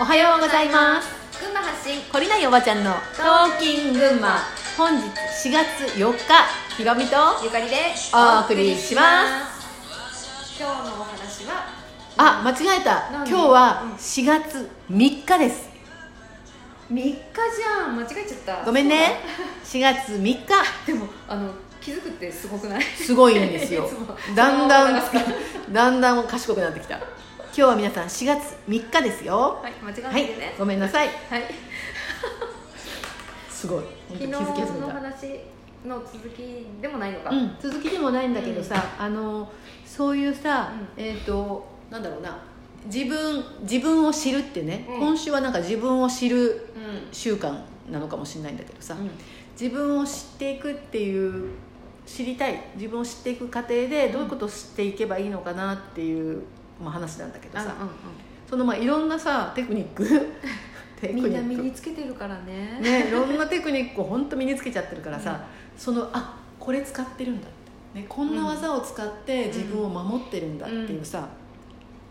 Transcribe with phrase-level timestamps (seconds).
[0.00, 1.40] おはようございます。
[1.40, 4.38] 群馬発信懲りないおばちゃんのトーキン群馬。
[4.76, 5.04] 本日
[5.48, 6.18] 4月4日
[6.76, 7.76] ひろみとゆかりで
[8.12, 10.58] お送りします。
[10.60, 11.66] 今日のお話は
[12.16, 13.08] あ間違えた。
[13.10, 13.92] 今何日はうん。
[13.94, 15.68] 4月3日です。
[16.90, 17.96] 3日じゃん。
[17.96, 18.64] 間違えちゃった。
[18.64, 19.20] ごめんね。
[19.64, 20.46] 4月3日。
[20.86, 21.50] でもあの
[21.80, 22.82] 気づくってすごくない？
[22.82, 23.88] すごいんですよ。
[24.34, 25.02] だんだん
[25.72, 26.98] だんだん賢くなってきた
[27.56, 29.60] 今日は皆さん4月3日ですよ。
[29.62, 30.54] はい間違えなはいいでね。
[30.58, 31.06] ごめんなさい。
[31.06, 31.44] はい。
[33.48, 33.84] すごい。
[34.12, 34.40] 昨日の
[34.88, 35.38] 話
[35.86, 37.30] の続きでもないのか。
[37.30, 39.52] うん、続きでもないんだけどさ、あの
[39.86, 42.36] そういうさ、うえっ、となんだろうな。
[42.86, 44.98] 自分自分を知るってね、うん。
[44.98, 47.08] 今週はなんか自分を知るうん。
[47.12, 47.56] 習慣
[47.88, 49.10] なのかもしれないんだけどさ、うん。
[49.52, 51.50] 自分を知っていくっていう
[52.04, 52.60] 知りたい。
[52.74, 56.42] 自分を知っていく過程でどういうことを知っていけばいいのかなっていう、
[56.82, 57.90] まあ、話なんだけどさ、うんうん
[58.48, 60.04] そのまあいろんなさテクニック。
[61.00, 62.78] テクニみんな身につけてるからね。
[62.80, 65.44] ね、いろんなテクニックを本当身につけちゃってるからさ、
[65.76, 67.50] そのあこれ使ってるんだっ
[67.94, 71.28] て、ね、こんな技を使って自分を守ってるんだっていうさ、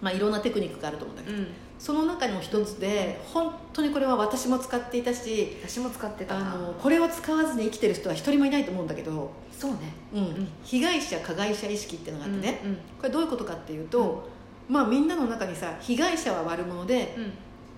[0.00, 1.46] まあ、いろんなテクニックがあると思うんだけど、うん。
[1.78, 6.36] その中の一つで本当にこれは私も使っていたし私も使ってた。
[6.36, 9.78] あなのこれを使わずに生きてる人は一人もいないと思うんだけど、そうね。
[10.12, 10.22] うん。
[10.22, 10.48] ん。
[10.64, 12.76] 被害者加害者意識っていうのがあってね、うんうん。
[12.76, 14.28] これどういうことかっていうと、
[14.68, 17.32] まあみんなの中にさ被害者は悪者でうん。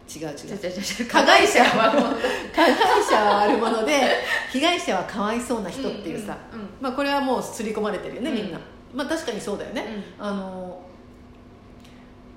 [0.06, 0.28] 違う違う。
[0.28, 1.08] 違う違う違う。
[1.08, 2.02] 加害者は加害者。
[2.02, 2.14] は
[2.54, 4.00] 加害者は悪者で
[4.52, 8.36] 被害者はかわいそうな人っていうさ、うんうんまあ、これはもう刷り込まれてるよね、うん。
[8.36, 8.60] みんな。
[8.92, 10.80] まあ確かにそうだよね、うあの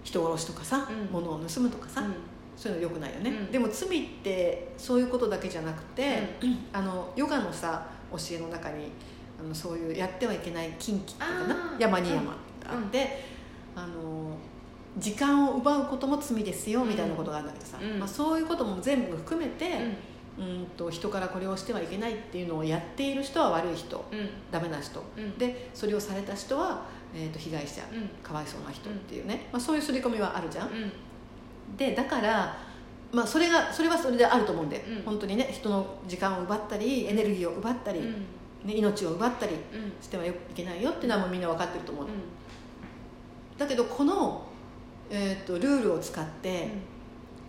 [0.03, 1.11] 人殺しとかさ、うん。
[1.11, 2.15] 物を盗むとかさ、ん。
[2.55, 3.51] そういうのよくないよね、うん。
[3.51, 6.37] でも罪ってそういうことだけじゃなくて、
[6.71, 8.91] あのヨガのさ教えの中に
[9.39, 11.75] あのそういうやってはいけない禁忌っていうかな。
[11.77, 13.36] 山に山があって、
[13.77, 14.35] あの
[14.97, 17.99] 時間を奪うことも罪ですよみたいなことがあるんだけどさ、うん。
[17.99, 19.97] まあ、そういうことも全部含めて、うん。
[20.37, 24.03] うんと人からこれをしてはいけないっていうのをやっている人は悪い人。
[24.11, 24.29] うん。
[24.51, 25.03] ダメな人。
[25.15, 25.37] うん。
[25.37, 27.81] でそれをされた人は、えー、と被害者。
[27.93, 28.07] うん。
[28.23, 30.91] かわいそうな人っていうね、まあ、そういう刷り込みはあるじゃん、うん。
[31.77, 32.57] でだから、
[33.11, 35.03] まあ、それがそれはそれであると思うんで、うん。
[35.03, 38.13] 本当にね人の時間を奪ったりエネルギーを奪ったり、うん。
[38.63, 39.93] ね、命を奪ったりうん。
[40.01, 42.07] してはいけないよっていうのはもうみんな分かってると思う、う
[43.57, 44.45] だけどこの、
[45.09, 46.71] えー、とルールを使って、ん。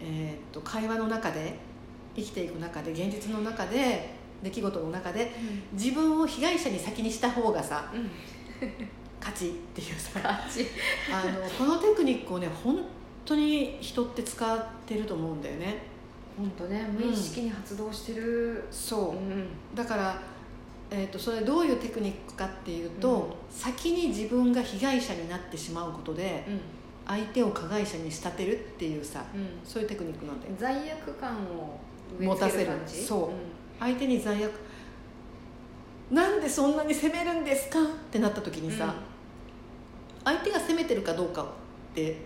[0.01, 1.59] えー、と会話の中で
[2.15, 4.11] 生きていく中で現実の中で
[4.43, 5.33] 出来事の中で
[5.73, 8.09] 自分を被害者に先にした方がさうん。
[9.21, 12.79] 勝ちっていうさあのこのテクニックをね本
[13.25, 15.83] 当に人って使ってると思うんだよね。
[16.37, 18.65] 本当ね無意識に発動してる。
[18.71, 19.11] そう。
[19.17, 19.49] うん。
[19.75, 20.23] だから、
[20.91, 23.33] えー、とそれどういうテクニックかっていうと、うん。
[23.51, 26.61] 先に自分が被害者になってしまうことでうん。
[27.07, 29.49] 相手を加害者に仕立てるっていうさうん。
[29.65, 30.53] そういうテクニックなんだよ。
[30.59, 31.79] 罪悪感を
[32.19, 32.71] 持たせる。
[32.87, 33.81] そう。
[33.81, 34.53] 相手に罪悪
[36.11, 38.95] なんでそんなに責めるんですかってなった時にさ、
[40.25, 41.47] 相手が責めてるかどうかっ
[41.95, 42.17] て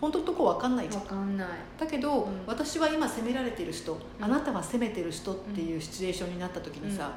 [0.00, 1.02] 本当のとこ分かんないじゃん。
[1.02, 1.48] わかんない。
[1.78, 2.32] だけど、うん。
[2.46, 3.98] 私は今責められてる人、ん。
[4.20, 7.12] あなたは責めてる人っていうシチュエーションになった時にさ、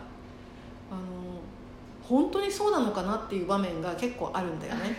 [0.92, 1.02] あの
[2.02, 4.96] 本当にそうなのかなっていう場面が結構あるんだよね。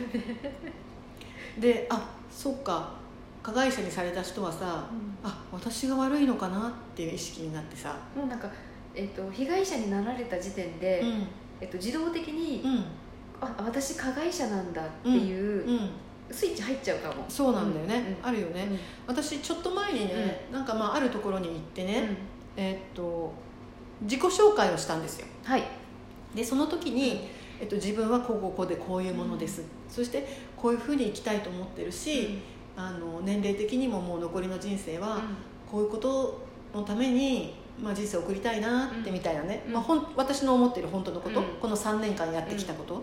[1.58, 3.06] であそっか。
[3.46, 4.90] 加害者にされた人はさ、
[5.22, 8.50] あ私が悪いのかなっていう意識になってさ、もうなんか、
[8.92, 11.26] えっと被害者になられた時点で、うん。
[11.60, 12.84] えっと自動的に、うん。
[13.40, 15.90] あ私加害者なんだっていう、うん、
[16.28, 17.24] スイッチ入っちゃうかも。
[17.28, 18.28] そうなんだよね、うん。
[18.28, 18.66] あるよね、
[19.06, 21.88] 私ちょっと前にね、なんかまああるところに行ってうん。
[21.88, 22.16] ね、
[22.56, 23.32] えーっと
[24.02, 25.26] 自己紹介をしたんですよ。
[25.44, 25.62] はい。
[26.34, 27.28] でその時に、
[27.60, 30.26] えっと、自分はこうこうこうでこういうものです、そして
[30.56, 32.38] こういうふうに生きたいと思ってるし、
[32.76, 35.22] あの年齢的にももう残りの人生は
[35.70, 39.72] こういうことのために、まあ、人生を送りたいなってみたいなね、うん。
[39.72, 41.46] まあ、ほん私の思ってる本当のこと、うん。
[41.60, 42.98] この3年間やってきたことう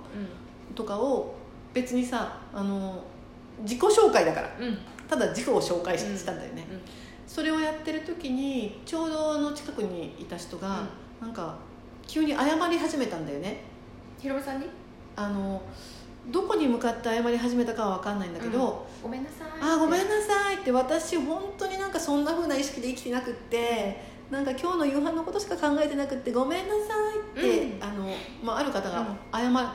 [0.71, 0.75] ん。
[0.75, 1.35] とかを
[1.73, 3.03] 別にさあの
[3.61, 4.55] 自己紹介だから。
[4.59, 4.67] うん。
[4.67, 4.77] うん
[5.13, 6.81] ただ自己を紹介したんだよね、うん
[7.33, 10.83] それをやってる時にちょうどあの近くにいた人が、
[11.19, 11.55] なんか
[12.05, 13.61] 急に謝り始めたんだよね。
[14.21, 14.67] ひろみさんに？
[15.15, 15.59] あの
[16.31, 26.93] どこに向かって謝り始めたかは分かんないんだけど、ごめんなさいあーごめんななさいって私本当になんかそんな風な意識で生きてなくってなんか今日の夕飯のことしか考えてなくってごめんなさ
[27.35, 27.83] いって、うん。
[27.83, 28.13] あの
[28.43, 29.07] まあ、ある方がうん。
[29.31, 29.73] 謝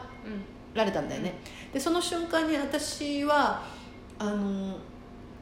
[0.75, 1.35] られたんだよね、
[1.73, 3.65] でその瞬間に私は
[4.17, 4.77] あの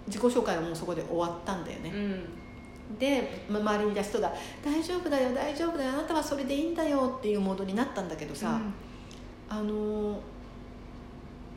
[0.07, 2.99] 自己紹介はもうそこで終わったんだよね、うん。
[2.99, 4.33] で、ま周りにいた人が
[4.65, 8.61] 「大丈夫だよ大丈夫だよあなたはそれでいいんだよ」っていうモードになったんだけどさ、
[9.49, 10.21] あの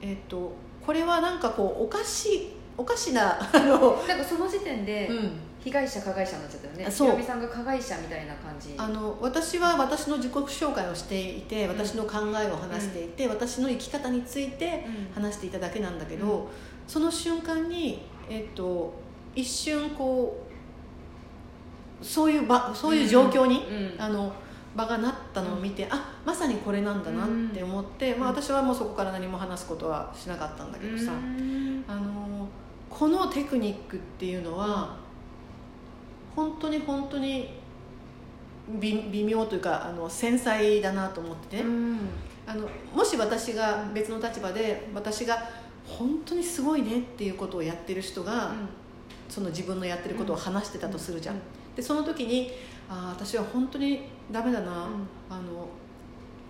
[0.02, 0.54] えっ、と
[0.86, 5.32] これはなんかこうおかしいおかしなあの、なんかその時点でうん、
[5.62, 6.86] 被害者加害者になっちゃったよね。
[6.86, 7.22] あそう。
[7.22, 8.74] さんが加害者みたいな感じ。
[8.78, 14.86] あの私は私の自己紹介をしていて私の考えを話していて、私の生き方について
[15.16, 15.24] うん。
[15.24, 16.48] 話していただけなんだけど、うん。
[16.88, 18.94] その瞬間に、えっと、
[19.36, 20.46] 一瞬こ
[22.02, 24.32] うそういう場そういう状況に、うんあの
[24.76, 31.84] 場がなったのを見て、あまさにこれなんだなって思って、まあ、私はもうそこから何も話すことはしなかったんだけどさ、うん。
[31.88, 32.48] あの
[32.90, 34.96] このテクニックっていうのは
[36.36, 37.50] 本当に本当に
[38.80, 42.00] 微微妙というかあの繊細だなと思ってね、うん。
[42.46, 45.50] あのもし私が別の立場で私が
[45.98, 48.54] 本当にすごいねっていうことをやってる人が、
[49.28, 51.42] その自分のやってることを話してたとするじゃん、うん。
[51.76, 52.52] でその時に
[52.90, 54.02] ああ私は本当に
[54.32, 55.08] ダメだな、うん。
[55.30, 55.68] あの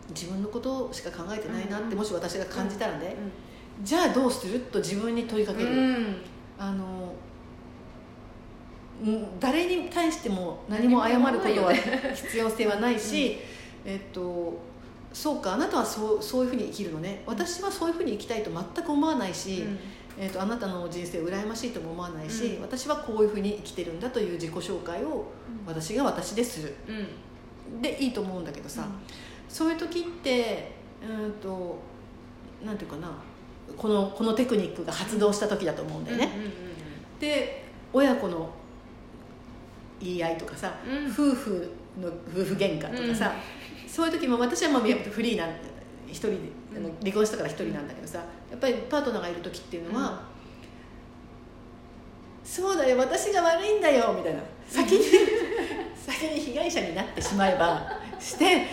[0.09, 1.97] 自分のことしか考えてないなって、うん。
[1.97, 3.15] もし私が感じたらね、
[3.83, 4.59] じゃあどうする？
[4.59, 6.15] と自分に問いかける、うん。
[6.57, 7.13] あの
[9.03, 13.37] ん誰に対しても何も謝ることは必要性はないし、
[13.85, 14.59] えっと
[15.13, 17.23] そうかあなたはそうそういうふうに生きるのね。
[17.25, 19.63] 私はそういうふうに生きたいと全く思わないし、
[20.17, 22.61] えっとあなたの人生羨ましいとも思わないし、うん。
[22.61, 25.25] 私はこういうふうに生きてるんだという自己紹介を
[25.65, 26.75] 私が私でする。
[26.87, 27.81] うん。
[27.81, 28.87] でいいと思うんだけどさ、
[29.47, 30.71] そういう時って
[31.01, 31.79] うんと
[32.65, 33.11] なんていうかな
[33.77, 36.51] このこのテクニックが発動した時だと思うんだよね、うんうん
[37.19, 38.49] で親子の
[39.99, 41.05] 言い合いとかさ、うん。
[41.05, 43.33] うん夫婦の夫婦喧嘩とかさ、
[43.89, 45.49] そういう時も私はもうやっぱフリーなん
[46.07, 46.37] 一人で
[46.75, 48.19] あのうん離婚したから一人なんだけどさ
[48.49, 50.23] やっぱりパートナーがいる時っていうのは、
[52.43, 54.39] そうだよ私が悪いんだよみたいな。
[54.67, 55.05] 先に
[55.95, 58.65] 先に被害者になってしまえばして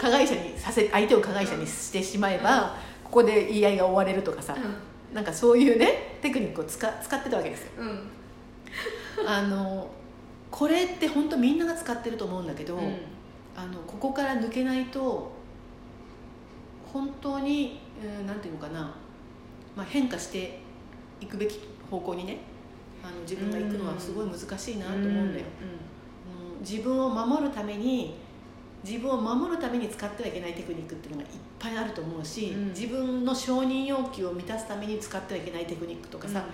[0.00, 4.56] 加害者にさせ相手を加害者にしてしまえば、ここで言い合いが終われるとかさ、
[5.12, 7.70] なんかそういうねテクニックを使使ってたわけですよ。
[7.78, 7.90] うんう
[9.24, 9.28] ん。
[9.28, 9.88] あの
[10.50, 12.96] これって本当みんなが使ってると思うんだけど、うん
[13.60, 15.32] あのここから抜けないと
[16.92, 18.80] 本当に、えーなんていうのかな、
[19.76, 20.60] まあ、変化して
[21.20, 21.60] いくべき
[21.90, 22.38] 方向にね
[23.04, 25.90] あの自分が行くのはすごい難しいなと思うんだよ、うん
[26.60, 28.16] 自分を守るために
[28.84, 32.68] 自分を守るために使ってはいけないテクニックっていうのがいっぱいあると思うし、うん。
[32.68, 36.44] 自分の承認要求を満たすために使ってはいけないテクニックとかさ、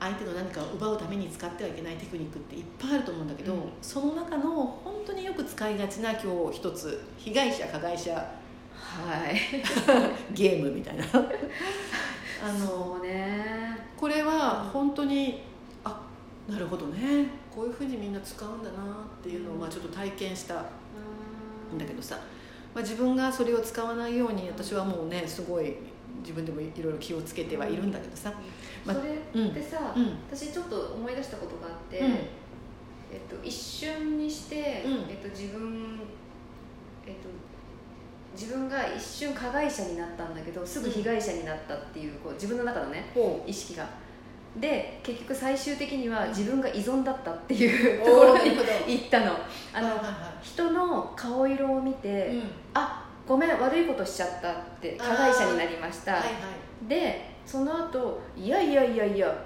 [0.00, 3.60] 相手の何かを奪うために使ってはいけないテクニックっていっぱいあると思うんだけど、うん。
[3.82, 9.62] その中の本当によく使いがちな今日一つ被害者加害者はい。
[10.32, 11.04] ゲームみたいな。
[11.12, 13.76] あのね。
[13.96, 15.42] これは本当に
[15.84, 16.00] あ
[16.48, 17.26] なるほどね。
[17.54, 22.16] こういうふうにみんな使うんだなっていうのをまあちょっと体験したんだけどさ、
[22.72, 25.74] まあ、自分がそれを使わないように私はもうねすごい
[26.20, 28.32] 自分でもいろいろ気をつけてはいるんだけどさ、
[28.84, 30.18] まあそれってさ、うん。
[30.30, 32.06] 私ちょっと思い出したことがあって、うん。
[32.10, 32.18] えっ
[33.28, 34.92] と、一瞬にして、うん。
[35.10, 36.00] えっと、自分、
[37.06, 37.28] えっと、
[38.34, 43.88] 自分が一瞬加害者になったんだけどすぐ被害者になったっていうこう自分の中のねほ意識が。
[44.56, 46.28] で結局最終的にはうん。
[46.30, 48.50] 自分が依存だったっていううところに
[48.86, 49.32] 行ったの。
[49.72, 49.88] あの、
[50.42, 52.50] 人の顔色を見て、いうん。
[52.74, 52.97] あ
[53.28, 56.26] ごめん悪いことしちゃったって加害者になりました、はいは
[56.86, 56.88] い。
[56.88, 59.44] でその後いやいやいやいや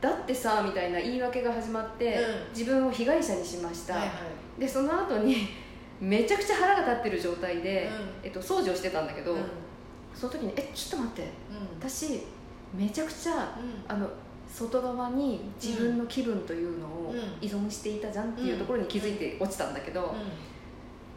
[0.00, 2.22] だってさみたいな言い訳が始まって、うん。
[2.56, 4.12] 自分を被害者にしました、はいは
[4.56, 4.60] い。
[4.60, 5.48] でその後に
[6.00, 7.90] めちゃくちゃ腹が立ってる状態で、
[8.22, 8.26] うん。
[8.26, 9.40] えっと、掃除をしてたんだけど、うん。
[10.14, 11.22] その時に「えちょっと待って。
[11.22, 11.28] うん。
[11.90, 12.22] 私
[12.72, 13.94] めちゃくちゃうん。
[13.94, 14.08] あの
[14.48, 17.46] 外側に自分の気分というのをうん。
[17.46, 20.14] 依存していたじゃんっていうところに気づいて落ちたんだけど、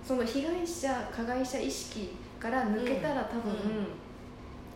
[0.05, 3.88] その被害者加害者意識から抜けたら多分、うん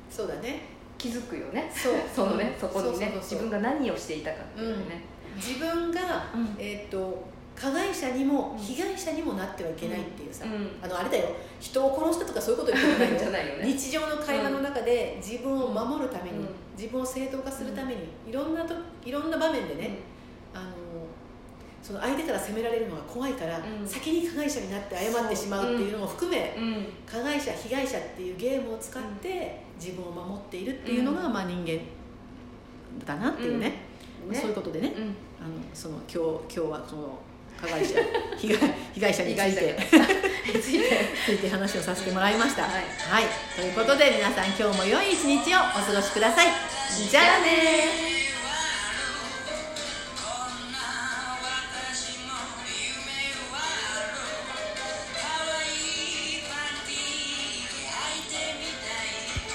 [0.10, 0.62] そうだね。
[0.98, 1.70] 気づくよね。
[1.76, 1.94] そう。
[2.16, 5.02] そのね、そこにね自分が何をしていたかっていうのね、
[5.36, 6.56] 自分が、うん。
[6.58, 8.58] えー、と加害者にもうん。
[8.58, 10.70] 被害者にもなってはいけないっていうさ、うん。
[10.82, 11.30] あのあれだよ。
[11.60, 13.66] 人を殺したとかそういうこと言ってないよ じゃないよね。
[13.66, 16.48] 日常の会話の中で自分を守るために、うん。
[16.78, 20.00] 自分を正当化するために、いろんなといろんな場面でね、
[21.86, 23.88] その相手から責められるのが怖いから、うん。
[23.88, 26.60] 先に加害者になって謝ってしまうっていうのも含め、う。
[26.60, 31.80] ん加害者被害者っていうゲームを使って自分を守っているっていうのが、まあ、人間
[33.06, 33.76] だなっていうね,、ね
[34.34, 35.04] そういうことでね、うん。
[35.04, 37.20] あのその今日今日はその
[37.62, 38.00] 加害者
[38.36, 39.78] 被害被害者について
[40.56, 40.90] について
[41.24, 42.64] ついて話をさせてもらいました。
[42.64, 42.72] はい。
[42.98, 43.26] はい、
[43.56, 46.48] ということで皆さん今日も良い一日をお過ごしください。
[47.12, 48.15] じゃあね